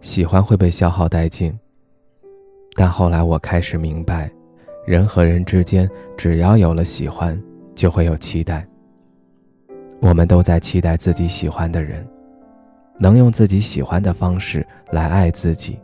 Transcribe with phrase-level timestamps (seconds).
[0.00, 1.56] 喜欢会被消耗殆尽，
[2.74, 4.30] 但后来我开始明白，
[4.86, 7.40] 人和人之间只要有了喜欢，
[7.74, 8.66] 就会有期待。
[10.00, 12.06] 我们都在期待自己喜欢的人，
[12.98, 15.78] 能用自己喜欢的方式来爱自己，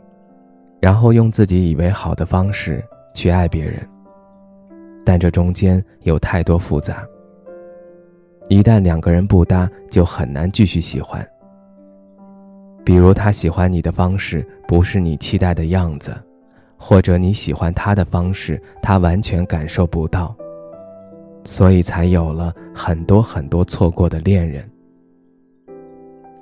[0.79, 2.81] 然后用自己以为好的方式
[3.13, 3.85] 去爱别人。
[5.03, 7.05] 但这中间有太多复杂，
[8.47, 11.23] 一旦两个人不搭，就很难继续喜欢。
[12.85, 16.15] 比如他喜欢你的方式不是你期待的样子，
[16.77, 20.35] 或者你喜欢他的方式他完全感受不到，
[21.43, 24.69] 所以才有了很多很多错过的恋人。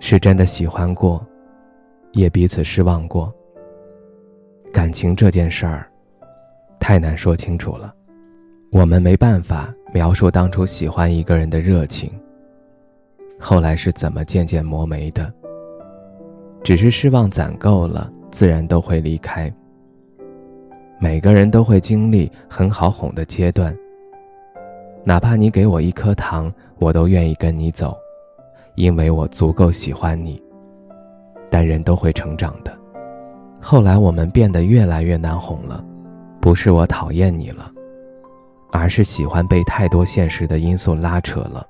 [0.02, 1.26] 是真的喜欢过，
[2.12, 3.34] 也彼此失望过。
[4.74, 5.90] 感情这件事儿，
[6.78, 7.94] 太难说清楚了，
[8.70, 12.12] 我们没办法描述当初喜欢一个人的热情，
[13.40, 15.34] 后来是怎么渐渐磨没的。
[16.64, 19.54] 只是失望攒够了，自然都会离开。
[20.98, 23.76] 每个人都会经历很好哄的阶段。
[25.04, 27.94] 哪怕你给我一颗糖，我都愿意跟你走，
[28.76, 30.42] 因为我足够喜欢你。
[31.50, 32.74] 但人都会成长的，
[33.60, 35.84] 后来我们变得越来越难哄了，
[36.40, 37.70] 不是我讨厌你了，
[38.72, 41.68] 而是喜欢被太多现实的因素拉扯了。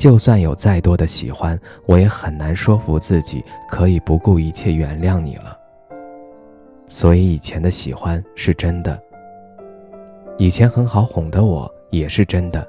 [0.00, 5.54] 就算有再多的喜欢，我也很难说服自己可以不顾一切原谅你了。
[6.88, 8.98] 所以以前的喜欢是真的，
[10.38, 12.66] 以前很好哄的我也是真的。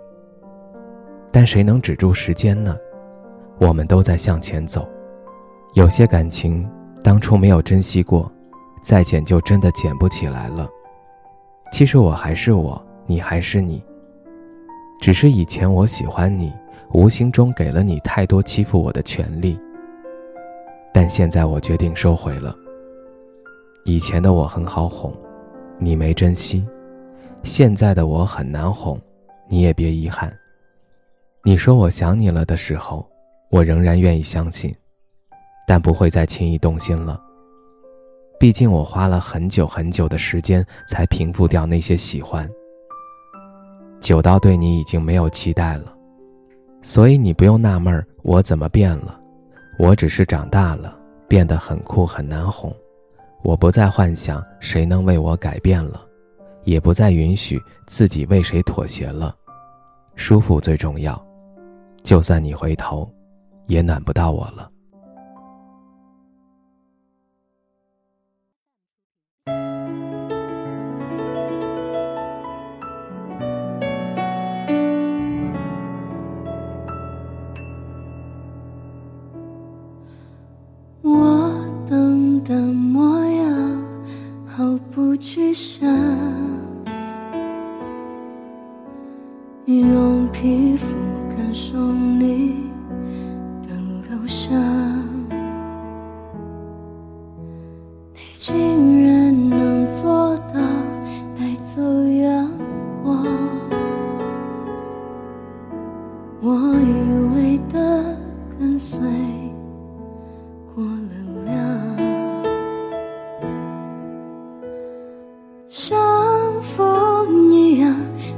[1.31, 2.75] 但谁能止住时间呢？
[3.59, 4.85] 我们都在向前走，
[5.73, 6.69] 有些感情
[7.01, 8.29] 当初没有珍惜过，
[8.81, 10.67] 再捡就真的捡不起来了。
[11.71, 13.81] 其实我还是我，你还是你，
[14.99, 16.51] 只是以前我喜欢你。
[16.93, 19.57] 无形中给了你太多欺负我的权利，
[20.93, 22.55] 但现在我决定收回了。
[23.85, 25.13] 以前的我很好哄，
[25.79, 26.65] 你没珍惜；
[27.43, 28.99] 现在的我很难哄，
[29.47, 30.35] 你也别遗憾。
[31.43, 33.09] 你说我想你了的时候，
[33.49, 34.75] 我仍然愿意相信，
[35.65, 37.19] 但不会再轻易动心了。
[38.37, 42.49] 毕竟我花了很久很久的时间才平复掉那些喜欢，
[44.01, 45.95] 久到对你已经没有期待了。
[46.81, 49.19] 所以你不用纳闷我怎么变了，
[49.77, 50.95] 我只是长大了，
[51.27, 52.73] 变得很酷很难哄。
[53.43, 56.01] 我不再幻想谁能为我改变了，
[56.63, 59.35] 也不再允许自己为谁妥协了。
[60.15, 61.19] 舒服最重要，
[62.03, 63.09] 就算你回头，
[63.67, 64.69] 也暖不到我了。
[85.21, 85.87] 去想，
[89.67, 90.95] 用皮肤
[91.29, 92.55] 感受你
[93.61, 93.69] 的
[94.09, 94.49] 留下，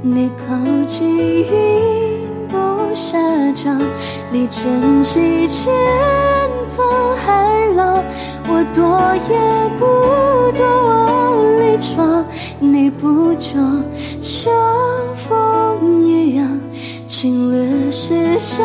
[0.06, 0.54] 你靠
[0.86, 1.08] 近
[1.40, 3.16] 云都下
[3.54, 3.80] 降，
[4.30, 5.72] 你卷起千
[6.68, 6.84] 层
[7.24, 8.04] 海浪，
[8.46, 9.34] 我躲也
[9.78, 9.86] 不
[10.54, 12.22] 躲往里闯。
[12.60, 13.58] 你不就
[14.20, 14.52] 像
[15.14, 16.60] 风一样，
[17.08, 18.62] 侵略时下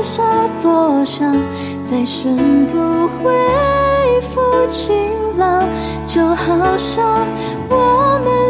[0.00, 0.22] 下
[0.62, 1.36] 作响，
[1.84, 3.30] 再深不恢
[4.22, 4.40] 复
[4.70, 5.62] 晴朗，
[6.06, 7.04] 就好像
[7.68, 8.45] 我们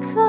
[0.00, 0.25] 可